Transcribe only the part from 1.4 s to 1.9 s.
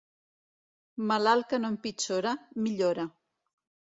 que no